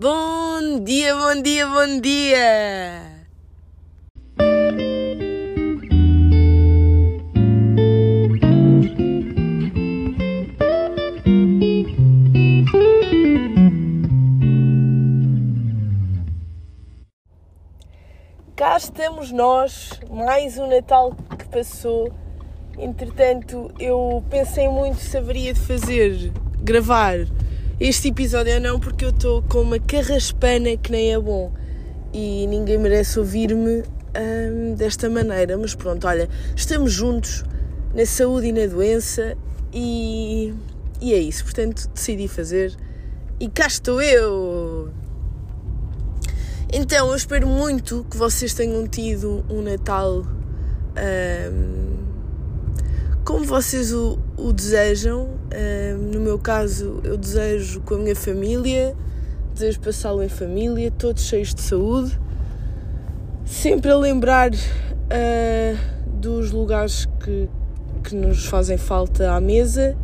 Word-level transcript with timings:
Bom 0.00 0.82
dia, 0.82 1.14
bom 1.14 1.42
dia, 1.42 1.66
bom 1.66 2.00
dia! 2.00 3.02
Cá 18.56 18.78
estamos 18.78 19.30
nós, 19.30 20.00
mais 20.08 20.56
um 20.56 20.66
Natal 20.66 21.14
que 21.38 21.46
passou. 21.50 22.10
Entretanto, 22.78 23.70
eu 23.78 24.24
pensei 24.30 24.66
muito 24.66 24.98
se 24.98 25.18
haveria 25.18 25.52
de 25.52 25.60
fazer, 25.60 26.32
gravar 26.62 27.18
este 27.80 28.08
episódio 28.08 28.60
não, 28.60 28.78
porque 28.78 29.06
eu 29.06 29.08
estou 29.08 29.42
com 29.42 29.62
uma 29.62 29.78
carraspana 29.78 30.76
que 30.76 30.92
nem 30.92 31.14
é 31.14 31.18
bom 31.18 31.50
e 32.12 32.46
ninguém 32.46 32.76
merece 32.76 33.18
ouvir-me 33.18 33.82
hum, 33.82 34.74
desta 34.76 35.08
maneira. 35.08 35.56
Mas 35.56 35.74
pronto, 35.74 36.06
olha, 36.06 36.28
estamos 36.54 36.92
juntos 36.92 37.42
na 37.94 38.04
saúde 38.04 38.48
e 38.48 38.52
na 38.52 38.66
doença 38.66 39.34
e, 39.72 40.52
e 41.00 41.14
é 41.14 41.18
isso. 41.18 41.42
Portanto, 41.42 41.88
decidi 41.94 42.28
fazer 42.28 42.76
e 43.40 43.48
cá 43.48 43.66
estou 43.66 44.02
eu! 44.02 44.90
Então, 46.70 47.08
eu 47.08 47.16
espero 47.16 47.46
muito 47.46 48.06
que 48.10 48.16
vocês 48.18 48.52
tenham 48.52 48.86
tido 48.86 49.42
um 49.48 49.62
Natal 49.62 50.22
hum, 51.50 51.96
como 53.24 53.44
vocês 53.44 53.90
o, 53.92 54.18
o 54.40 54.52
desejam. 54.52 55.28
Hum, 55.52 56.10
no 56.12 56.20
meu 56.20 56.38
caso, 56.38 57.00
eu 57.04 57.16
desejo 57.16 57.80
com 57.82 57.94
a 57.94 57.98
minha 57.98 58.16
família, 58.16 58.96
desejo 59.52 59.80
passá-lo 59.80 60.22
em 60.22 60.28
família, 60.28 60.90
todos 60.90 61.22
cheios 61.22 61.54
de 61.54 61.60
saúde, 61.60 62.18
sempre 63.44 63.90
a 63.90 63.96
lembrar 63.96 64.50
uh, 64.52 65.78
dos 66.06 66.50
lugares 66.50 67.06
que, 67.24 67.48
que 68.04 68.14
nos 68.14 68.46
fazem 68.46 68.76
falta 68.76 69.32
à 69.32 69.40
mesa, 69.40 69.96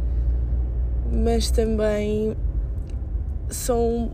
mas 1.10 1.50
também 1.50 2.36
são 3.48 4.10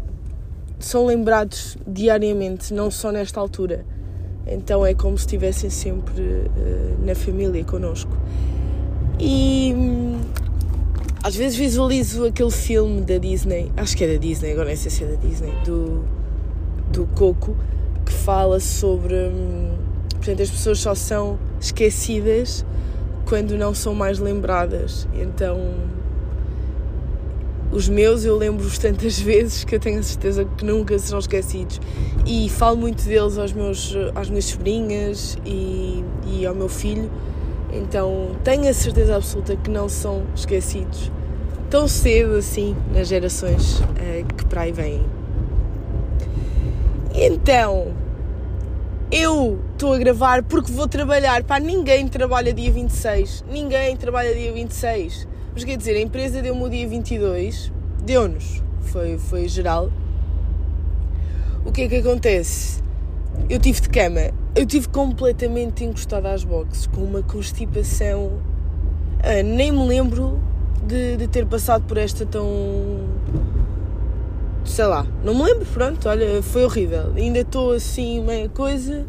são 0.79 1.07
lembrados 1.07 1.77
diariamente, 1.87 2.75
não 2.75 2.91
só 2.91 3.13
nesta 3.13 3.39
altura. 3.39 3.85
Então 4.47 4.85
é 4.85 4.93
como 4.93 5.17
se 5.17 5.25
estivessem 5.25 5.71
sempre 5.71 6.21
uh, 6.21 7.07
na 7.07 7.15
família 7.15 7.65
connosco. 7.65 8.17
E 9.19 9.73
hum, 9.77 10.12
às 11.23 11.37
vezes 11.37 11.57
visualizo 11.57 12.25
aquele 12.25 12.51
filme 12.51 13.01
da 13.03 13.17
Disney, 13.17 13.71
acho 13.77 13.97
que 13.97 14.05
é 14.05 14.13
da 14.13 14.19
Disney, 14.19 14.53
agora 14.53 14.69
nem 14.69 14.77
sei 14.77 14.91
se 14.91 15.05
é 15.05 15.07
da 15.07 15.15
Disney, 15.15 15.53
do, 15.65 16.05
do 16.91 17.07
Coco, 17.15 17.57
que 18.05 18.13
fala 18.13 18.59
sobre. 18.59 19.15
Hum, 19.15 19.77
portanto, 20.11 20.43
as 20.43 20.51
pessoas 20.51 20.81
só 20.81 20.95
são 20.95 21.39
esquecidas 21.61 22.65
quando 23.25 23.57
não 23.57 23.73
são 23.73 23.95
mais 23.95 24.19
lembradas. 24.19 25.07
Então 25.15 25.59
os 27.73 27.89
meus 27.89 28.25
eu 28.25 28.37
lembro-os 28.37 28.77
tantas 28.77 29.19
vezes 29.23 29.65
que 29.65 29.75
eu 29.75 29.81
tenho 29.81 29.99
a 29.99 30.03
certeza 30.03 30.45
que 30.45 30.65
nunca 30.65 30.99
serão 30.99 31.19
esquecidos. 31.19 31.81
E 32.27 32.49
falo 32.49 32.77
muito 32.77 33.05
deles 33.05 33.39
aos 33.39 33.53
meus, 33.53 33.97
às 34.15 34.29
minhas 34.29 34.45
sobrinhas 34.47 35.39
e, 35.47 36.05
e 36.27 36.47
ao 36.47 36.55
meu 36.55 36.69
filho, 36.69 37.11
então 37.73 38.37
tenho 38.45 38.69
a 38.69 38.75
certeza 38.75 39.17
absoluta 39.17 39.57
que 39.57 39.71
não 39.71 39.89
são 39.89 40.23
esquecidos 40.35 41.11
tão 41.71 41.89
cedo 41.89 42.37
assim 42.37 42.77
nas 42.93 43.09
gerações 43.09 43.81
uh, 43.81 44.35
que 44.37 44.45
para 44.45 44.63
aí 44.63 44.73
vêm. 44.73 45.03
Então, 47.15 47.95
eu 49.11 49.59
estou 49.73 49.95
a 49.95 49.99
gravar 49.99 50.43
porque 50.43 50.71
vou 50.71 50.87
trabalhar. 50.87 51.43
Pá, 51.45 51.59
ninguém 51.59 52.09
trabalha 52.09 52.53
dia 52.53 52.71
26. 52.71 53.45
Ninguém 53.51 53.97
trabalha 53.97 54.35
dia 54.35 54.53
26 54.53 55.27
mas 55.55 55.65
quer 55.65 55.77
dizer, 55.77 55.97
a 55.97 56.01
empresa 56.01 56.41
deu-me 56.41 56.65
o 56.65 56.69
dia 56.69 56.89
22, 56.89 57.71
deu-nos, 58.03 58.63
foi, 58.81 59.19
foi 59.19 59.47
geral. 59.47 59.91
O 61.65 61.71
que 61.71 61.83
é 61.83 61.89
que 61.89 61.97
acontece? 61.97 62.83
Eu 63.51 63.59
tive 63.59 63.83
de 63.83 63.91
cama, 63.91 64.33
eu 64.55 64.67
tive 64.67 64.89
completamente 64.89 65.85
encostada 65.85 66.33
às 66.33 66.45
boxes, 66.45 66.87
com 66.87 67.03
uma 67.03 67.23
constipação. 67.23 68.33
Ah, 69.23 69.43
nem 69.43 69.73
me 69.73 69.87
lembro 69.87 70.41
de, 70.87 71.17
de 71.17 71.29
ter 71.29 71.47
passado 71.47 71.85
por 71.85 71.97
esta 71.97 72.27
tão. 72.27 72.47
sei 74.65 74.85
lá, 74.85 75.07
não 75.25 75.35
me 75.35 75.43
lembro, 75.43 75.67
pronto, 75.67 76.09
olha, 76.09 76.43
foi 76.43 76.65
horrível. 76.65 77.13
Ainda 77.17 77.41
estou 77.41 77.73
assim, 77.73 78.23
meia 78.23 78.49
coisa. 78.49 79.07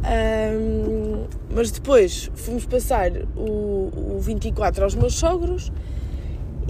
Um, 0.00 1.24
mas 1.52 1.72
depois 1.72 2.30
fomos 2.34 2.64
passar 2.64 3.10
o, 3.36 4.16
o 4.16 4.18
24 4.20 4.84
aos 4.84 4.94
meus 4.94 5.14
sogros 5.14 5.72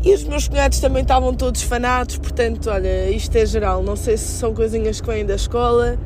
e 0.02 0.14
os 0.14 0.24
meus 0.24 0.48
cunhados 0.48 0.80
também 0.80 1.02
estavam 1.02 1.34
todos 1.34 1.60
fanados, 1.62 2.16
portanto, 2.16 2.70
olha, 2.70 3.10
isto 3.10 3.36
é 3.36 3.44
geral. 3.44 3.82
Não 3.82 3.96
sei 3.96 4.16
se 4.16 4.28
são 4.38 4.54
coisinhas 4.54 5.00
que 5.00 5.06
vêm 5.06 5.26
da 5.26 5.34
escola, 5.34 5.98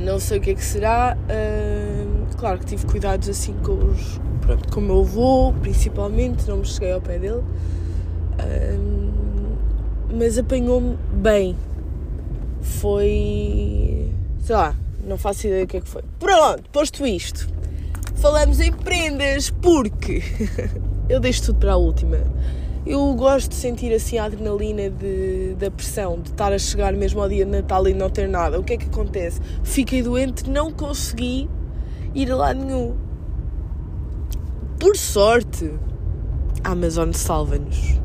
não 0.00 0.18
sei 0.18 0.38
o 0.38 0.40
que 0.40 0.50
é 0.50 0.54
que 0.54 0.64
será. 0.64 1.16
Uh, 1.16 2.36
claro 2.36 2.58
que 2.58 2.66
tive 2.66 2.86
cuidados 2.86 3.28
assim 3.28 3.54
com, 3.62 3.72
os, 3.72 4.20
pronto, 4.40 4.72
com 4.72 4.80
o 4.80 4.82
meu 4.82 5.00
avô, 5.00 5.52
principalmente, 5.60 6.48
não 6.48 6.58
me 6.58 6.64
cheguei 6.66 6.92
ao 6.92 7.00
pé 7.00 7.18
dele, 7.18 7.42
uh, 7.42 7.44
mas 10.12 10.38
apanhou-me 10.38 10.96
bem. 11.12 11.56
Foi. 12.62 14.10
sei 14.42 14.54
lá, 14.56 14.74
não 15.04 15.16
faço 15.16 15.46
ideia 15.46 15.66
do 15.66 15.68
que 15.68 15.76
é 15.76 15.80
que 15.80 15.88
foi. 15.88 16.02
Pronto, 16.18 16.62
posto 16.70 17.06
isto, 17.06 17.48
falamos 18.16 18.60
em 18.60 18.72
prendas 18.72 19.50
porque 19.50 20.22
eu 21.08 21.20
deixo 21.20 21.44
tudo 21.44 21.58
para 21.58 21.72
a 21.72 21.76
última. 21.76 22.18
Eu 22.86 23.14
gosto 23.14 23.50
de 23.50 23.56
sentir 23.56 23.92
assim 23.92 24.16
a 24.16 24.24
adrenalina 24.24 24.88
de, 24.88 25.54
da 25.58 25.70
pressão, 25.70 26.18
de 26.18 26.30
estar 26.30 26.52
a 26.52 26.58
chegar 26.58 26.92
mesmo 26.94 27.20
ao 27.20 27.28
dia 27.28 27.44
de 27.44 27.50
Natal 27.50 27.86
e 27.86 27.92
não 27.92 28.08
ter 28.08 28.26
nada. 28.28 28.58
O 28.58 28.64
que 28.64 28.72
é 28.72 28.76
que 28.78 28.86
acontece? 28.86 29.40
Fiquei 29.62 30.02
doente, 30.02 30.48
não 30.48 30.72
consegui 30.72 31.48
ir 32.14 32.32
lá 32.32 32.54
nenhum. 32.54 32.96
Por 34.78 34.96
sorte, 34.96 35.70
a 36.64 36.70
Amazon 36.70 37.12
salva-nos. 37.12 38.00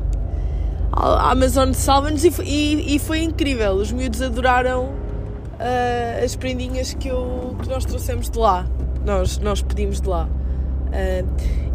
A 0.92 1.30
Amazon 1.30 1.72
salva-nos 1.72 2.24
e, 2.24 2.32
e, 2.42 2.96
e 2.96 2.98
foi 2.98 3.22
incrível. 3.22 3.72
Os 3.72 3.90
miúdos 3.90 4.20
adoraram 4.20 4.84
uh, 4.84 6.24
as 6.24 6.36
prendinhas 6.36 6.92
que, 6.92 7.08
eu, 7.08 7.56
que 7.62 7.68
nós 7.68 7.84
trouxemos 7.86 8.28
de 8.28 8.38
lá. 8.38 8.66
Nós, 9.06 9.38
nós 9.38 9.62
pedimos 9.62 10.02
de 10.02 10.08
lá. 10.08 10.28
Uh, 10.86 11.26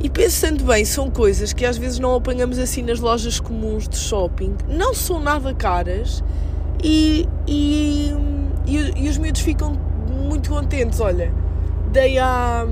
e 0.04 0.10
pensando 0.10 0.64
bem, 0.64 0.84
são 0.84 1.12
coisas 1.12 1.54
que 1.54 1.66
às 1.66 1.78
vezes 1.78 2.00
não 2.00 2.16
apanhamos 2.16 2.58
assim 2.58 2.82
nas 2.82 3.00
lojas 3.00 3.40
comuns 3.40 3.88
de 3.88 3.98
shopping, 3.98 4.56
não 4.68 4.94
são 4.96 5.20
nada 5.20 5.54
caras 5.54 6.24
e, 6.84 7.28
e, 7.48 8.12
e, 8.66 8.78
e 8.96 9.10
os 9.10 9.18
miúdos 9.18 9.42
ficam 9.42 9.78
muito 10.28 10.50
contentes. 10.50 11.00
Olha, 11.00 11.32
dei 11.92 12.18
à, 12.18 12.66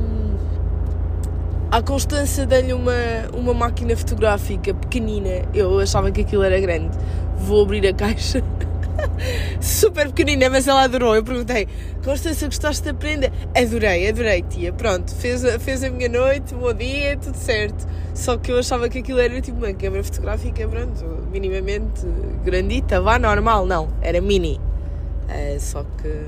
à 1.70 1.82
Constança 1.84 2.48
dei-lhe 2.48 2.74
uma, 2.74 2.94
uma 3.38 3.54
máquina 3.54 3.96
fotográfica 3.96 4.74
pequenina, 4.74 5.44
eu 5.54 5.80
achava 5.80 6.12
que 6.12 6.22
aquilo 6.22 6.42
era 6.42 6.60
grande. 6.60 6.98
Vou 7.38 7.62
abrir 7.62 7.86
a 7.88 7.94
caixa. 7.94 8.44
Super 9.70 10.08
pequenina, 10.08 10.50
mas 10.50 10.68
ela 10.68 10.84
adorou. 10.84 11.16
Eu 11.16 11.24
perguntei, 11.24 11.68
Constância, 12.04 12.48
gostaste 12.48 12.84
da 12.84 12.94
prenda? 12.94 13.32
Adorei, 13.56 14.10
adorei, 14.10 14.42
tia. 14.42 14.74
Pronto, 14.74 15.14
fez, 15.16 15.44
fez 15.62 15.84
a 15.84 15.90
minha 15.90 16.10
noite, 16.10 16.54
bom 16.56 16.74
dia, 16.74 17.16
tudo 17.18 17.36
certo. 17.36 17.88
Só 18.14 18.38
que 18.38 18.52
eu 18.52 18.60
achava 18.60 18.90
que 18.90 19.00
aquilo 19.00 19.20
era 19.20 19.40
tipo 19.40 19.58
uma 19.58 19.74
câmera 19.74 20.04
fotográfica, 20.04 20.68
pronto, 20.68 21.06
minimamente 21.32 22.06
grandita, 22.44 23.00
vá, 23.00 23.20
normal. 23.20 23.66
Não, 23.66 23.90
era 24.02 24.20
mini. 24.20 24.60
Uh, 25.28 25.60
só 25.60 25.84
que, 25.84 26.26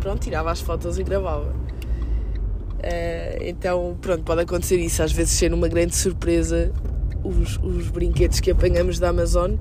pronto, 0.00 0.22
tirava 0.22 0.50
as 0.50 0.60
fotos 0.60 0.98
e 0.98 1.04
gravava. 1.04 1.52
Uh, 2.78 3.42
então, 3.42 3.96
pronto, 4.00 4.24
pode 4.24 4.40
acontecer 4.40 4.78
isso. 4.78 5.02
Às 5.02 5.12
vezes 5.12 5.32
ser 5.32 5.52
uma 5.52 5.68
grande 5.68 5.94
surpresa 5.94 6.72
os, 7.24 7.58
os 7.62 7.88
brinquedos 7.88 8.40
que 8.40 8.50
apanhamos 8.50 8.98
da 8.98 9.10
Amazon. 9.10 9.56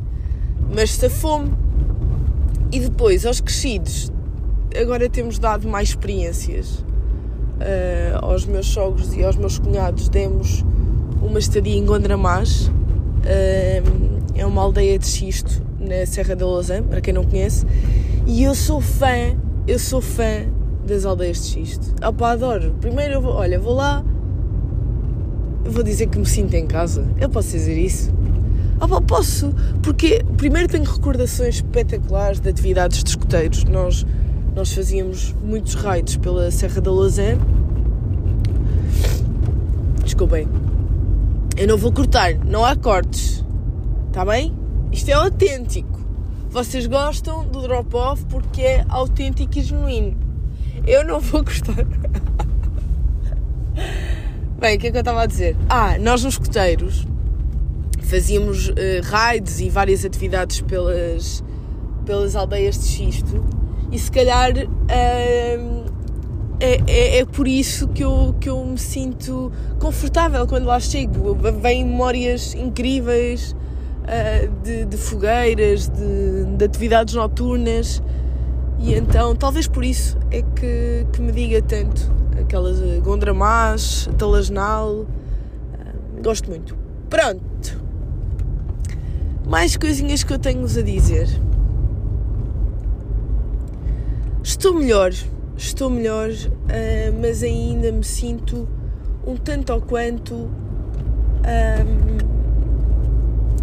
Mas 0.74 0.91
se 0.91 1.09
fome 1.09 1.51
e 2.71 2.79
depois, 2.79 3.25
aos 3.25 3.41
crescidos, 3.41 4.12
agora 4.79 5.09
temos 5.09 5.38
dado 5.38 5.68
mais 5.68 5.89
experiências. 5.89 6.85
Uh, 7.59 8.18
aos 8.23 8.45
meus 8.45 8.68
sogros 8.68 9.13
e 9.13 9.23
aos 9.23 9.35
meus 9.35 9.59
cunhados 9.59 10.09
demos 10.09 10.65
uma 11.21 11.38
estadia 11.38 11.75
em 11.75 11.85
Gondramás. 11.85 12.68
Uh, 12.68 14.21
é 14.35 14.45
uma 14.45 14.62
aldeia 14.62 14.97
de 14.97 15.06
xisto 15.06 15.62
na 15.79 16.06
Serra 16.06 16.35
da 16.35 16.45
Lousã, 16.45 16.81
para 16.81 17.01
quem 17.01 17.13
não 17.13 17.23
conhece. 17.23 17.65
E 18.25 18.44
eu 18.44 18.56
sou 18.56 18.79
fã, 18.79 19.35
eu 19.67 19.77
sou 19.77 20.01
fã 20.01 20.45
das 20.88 21.06
aldeias 21.06 21.44
de 21.44 21.50
xisto. 21.50 21.94
Opa, 22.03 22.31
adoro. 22.31 22.74
Primeiro 22.79 23.15
eu 23.15 23.21
vou, 23.21 23.33
olha, 23.33 23.59
vou 23.59 23.74
lá, 23.74 24.03
vou 25.63 25.83
dizer 25.83 26.07
que 26.07 26.17
me 26.17 26.25
sinto 26.25 26.53
em 26.53 26.65
casa. 26.65 27.06
Eu 27.19 27.29
posso 27.29 27.51
dizer 27.51 27.77
isso. 27.77 28.12
Opa, 28.81 29.00
posso, 29.00 29.54
porque 29.83 30.25
primeiro 30.38 30.68
tenho 30.68 30.83
recordações 30.83 31.57
espetaculares 31.57 32.39
de 32.39 32.50
atividades 32.50 33.04
de 33.04 33.12
escuteiros. 33.12 33.63
Nós, 33.63 34.04
nós 34.56 34.74
fazíamos 34.74 35.36
muitos 35.44 35.75
raids 35.75 36.18
pela 36.18 36.50
Serra 36.50 36.81
da 36.81 36.89
Lousã. 36.89 37.38
Desculpem. 40.04 40.48
Eu 41.56 41.68
não 41.68 41.78
vou 41.78 41.92
cortar, 41.92 42.33
não 42.44 42.66
há 42.66 42.75
cortes. 42.75 43.45
Está 44.07 44.25
bem? 44.25 44.51
Isto 44.92 45.10
é 45.10 45.13
autêntico. 45.13 46.01
Vocês 46.50 46.88
gostam 46.88 47.45
do 47.45 47.62
drop-off 47.62 48.25
porque 48.25 48.63
é 48.63 48.86
autêntico 48.89 49.60
e 49.60 49.62
genuíno. 49.62 50.18
Eu 50.88 51.06
não 51.06 51.19
vou 51.19 51.44
cortar. 51.45 51.86
Bem, 54.60 54.75
o 54.75 54.80
que 54.80 54.88
é 54.88 54.92
que 54.92 54.98
eu 54.98 55.01
estava 55.01 55.22
a 55.22 55.27
dizer? 55.27 55.56
Ah, 55.69 56.00
nós 56.00 56.24
nos 56.24 56.34
escuteiros 56.34 57.06
fazíamos 58.12 58.68
uh, 58.68 58.74
raids 59.04 59.62
e 59.62 59.69
várias 59.69 60.04
atividades 60.04 60.60
pelas, 60.60 61.42
pelas 62.06 62.36
aldeias 62.36 62.78
de 62.78 62.86
xisto 62.86 63.42
e 63.90 63.98
se 63.98 64.12
calhar 64.12 64.52
uh, 64.52 65.92
é, 66.60 66.81
é, 66.86 67.18
é, 67.19 67.25
por 67.25 67.48
isso 67.48 67.88
que 67.88 68.04
eu, 68.04 68.36
que 68.40 68.50
eu 68.50 68.63
me 68.66 68.78
sinto 68.78 69.52
confortável 69.80 70.46
quando 70.46 70.66
lá 70.66 70.80
chego. 70.80 71.34
Vêm 71.60 71.86
memórias 71.86 72.54
incríveis 72.54 73.56
uh, 74.04 74.62
de, 74.62 74.86
de, 74.86 74.98
fogueiras, 74.98 75.88
de, 75.88 76.46
de, 76.58 76.66
atividades 76.66 77.16
noturnas 77.16 78.04
e 78.78 78.94
então 78.94 79.36
talvez 79.36 79.68
por 79.68 79.86
isso 79.86 80.18
é 80.30 80.42
que, 80.42 81.08
que 81.13 81.22
me 81.22 81.31
diga 81.31 81.62
tanto. 81.62 82.12
Aquelas 82.40 82.78
Gondramás, 83.02 84.10
Talasnal, 84.18 85.06
gosto 86.22 86.50
muito. 86.50 86.78
Pronto, 87.10 87.81
mais 89.51 89.75
coisinhas 89.75 90.24
que 90.24 90.31
eu 90.31 90.39
tenho-vos 90.39 90.77
a 90.77 90.81
dizer. 90.81 91.27
Estou 94.42 94.74
melhor, 94.74 95.12
estou 95.57 95.89
melhor, 95.89 96.30
uh, 96.30 97.19
mas 97.19 97.44
ainda 97.44 97.92
me 97.92 98.06
sinto 98.06 98.65
um 99.27 99.36
tanto 99.36 99.74
ou 99.74 99.81
quanto 99.81 100.33
um, 100.33 100.50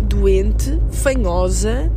doente, 0.07 0.79
fanhosa. 0.91 1.91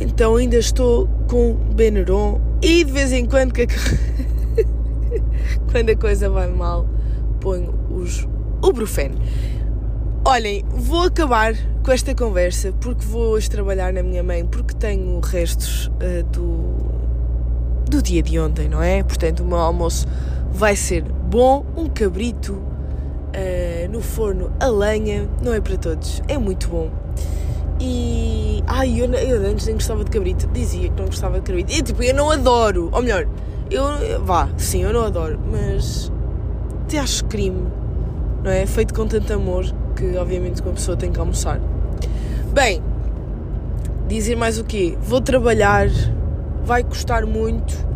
Então 0.00 0.34
ainda 0.34 0.56
estou 0.56 1.08
com 1.28 1.54
Benuron 1.54 2.40
e 2.60 2.82
de 2.82 2.90
vez 2.90 3.12
em 3.12 3.26
quando 3.26 3.52
que 3.52 3.62
a... 3.62 3.66
quando 5.70 5.90
a 5.90 5.96
coisa 5.96 6.28
vai 6.28 6.48
mal 6.48 6.84
ponho 7.38 7.72
os 7.88 8.26
Ubrufeno. 8.60 9.14
Olhem, 10.30 10.64
vou 10.70 11.02
acabar 11.02 11.56
com 11.84 11.90
esta 11.90 12.14
conversa 12.14 12.72
porque 12.80 13.04
vou 13.04 13.30
hoje 13.30 13.50
trabalhar 13.50 13.92
na 13.92 14.00
minha 14.00 14.22
mãe 14.22 14.46
porque 14.46 14.72
tenho 14.74 15.18
restos 15.18 15.88
uh, 15.88 16.22
do, 16.30 17.90
do 17.90 18.00
dia 18.00 18.22
de 18.22 18.38
ontem, 18.38 18.68
não 18.68 18.80
é? 18.80 19.02
Portanto, 19.02 19.40
o 19.40 19.44
meu 19.44 19.58
almoço 19.58 20.06
vai 20.52 20.76
ser 20.76 21.02
bom, 21.02 21.66
um 21.76 21.88
cabrito 21.88 22.52
uh, 22.52 23.90
no 23.90 24.00
forno 24.00 24.52
a 24.60 24.68
lenha, 24.68 25.28
não 25.42 25.52
é 25.52 25.60
para 25.60 25.76
todos, 25.76 26.22
é 26.28 26.38
muito 26.38 26.68
bom. 26.68 26.92
E. 27.80 28.62
Ai, 28.68 29.00
eu, 29.00 29.12
eu 29.12 29.50
antes 29.50 29.66
nem 29.66 29.74
gostava 29.74 30.04
de 30.04 30.12
cabrito, 30.12 30.46
dizia 30.52 30.90
que 30.90 30.96
não 30.96 31.06
gostava 31.06 31.40
de 31.40 31.42
cabrito. 31.42 31.72
E 31.72 31.82
tipo, 31.82 32.04
eu 32.04 32.14
não 32.14 32.30
adoro, 32.30 32.88
ou 32.92 33.02
melhor, 33.02 33.26
eu. 33.68 33.84
Vá, 34.24 34.48
sim, 34.56 34.84
eu 34.84 34.92
não 34.92 35.02
adoro, 35.06 35.40
mas. 35.50 36.12
Até 36.84 37.00
acho 37.00 37.24
crime, 37.24 37.66
não 38.44 38.50
é? 38.52 38.64
Feito 38.64 38.94
com 38.94 39.08
tanto 39.08 39.32
amor 39.32 39.79
que 40.00 40.16
obviamente 40.16 40.62
uma 40.62 40.72
pessoa 40.72 40.96
tem 40.96 41.12
que 41.12 41.20
almoçar. 41.20 41.60
Bem, 42.54 42.82
dizer 44.08 44.34
mais 44.34 44.58
o 44.58 44.64
quê? 44.64 44.96
Vou 45.02 45.20
trabalhar, 45.20 45.88
vai 46.64 46.82
custar 46.82 47.26
muito, 47.26 47.86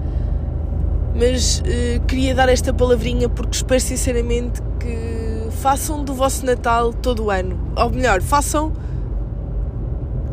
mas 1.18 1.60
uh, 1.60 2.04
queria 2.06 2.34
dar 2.34 2.50
esta 2.50 2.74
palavrinha 2.74 3.28
porque 3.28 3.56
espero 3.56 3.80
sinceramente 3.80 4.60
que 4.78 5.50
façam 5.62 6.04
do 6.04 6.12
vosso 6.12 6.44
Natal 6.44 6.92
todo 6.92 7.24
o 7.24 7.30
ano. 7.30 7.58
Ou 7.74 7.88
melhor, 7.88 8.20
façam 8.20 8.72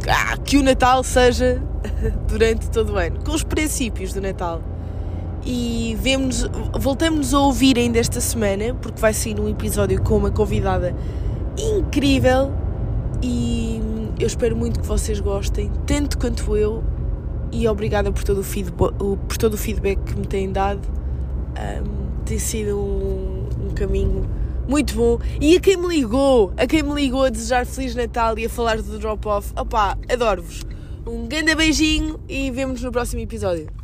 ah, 0.09 0.35
que 0.37 0.57
o 0.57 0.63
Natal 0.63 1.03
seja 1.03 1.61
durante 2.27 2.69
todo 2.69 2.93
o 2.93 2.97
ano, 2.97 3.23
com 3.23 3.31
os 3.31 3.43
princípios 3.43 4.11
do 4.11 4.19
Natal. 4.19 4.61
E 5.43 5.97
vemos, 5.99 6.47
voltamos 6.77 7.33
a 7.33 7.39
ouvir 7.39 7.77
ainda 7.79 7.97
esta 7.97 8.19
semana, 8.19 8.75
porque 8.75 8.99
vai 8.99 9.13
sair 9.13 9.39
um 9.39 9.49
episódio 9.49 9.99
com 10.03 10.17
uma 10.17 10.29
convidada 10.29 10.93
incrível 11.57 12.51
e 13.21 13.79
eu 14.19 14.27
espero 14.27 14.55
muito 14.55 14.79
que 14.79 14.85
vocês 14.85 15.19
gostem, 15.19 15.71
tanto 15.85 16.17
quanto 16.17 16.55
eu, 16.55 16.83
e 17.51 17.67
obrigada 17.67 18.11
por 18.11 18.23
todo 18.23 18.39
o 18.39 18.43
feedback, 18.43 18.93
por 18.93 19.37
todo 19.37 19.55
o 19.55 19.57
feedback 19.57 19.99
que 19.99 20.17
me 20.17 20.25
têm 20.25 20.51
dado. 20.51 20.87
Um, 21.51 22.23
tem 22.23 22.39
sido 22.39 22.77
um, 22.77 23.67
um, 23.67 23.73
caminho 23.73 24.29
muito 24.67 24.95
bom. 24.95 25.19
E 25.39 25.55
a 25.55 25.59
quem 25.59 25.75
me 25.75 25.87
ligou, 25.87 26.53
a 26.55 26.65
quem 26.65 26.81
me 26.81 26.93
ligou 26.93 27.25
a 27.25 27.29
desejar 27.29 27.65
Feliz 27.65 27.95
Natal 27.95 28.37
e 28.39 28.45
a 28.45 28.49
falar 28.49 28.81
do 28.81 28.99
drop-off, 28.99 29.51
opá, 29.57 29.97
adoro-vos. 30.09 30.61
Um 31.05 31.27
grande 31.27 31.53
beijinho 31.55 32.19
e 32.29 32.51
vemos 32.51 32.81
no 32.81 32.91
próximo 32.91 33.21
episódio. 33.21 33.80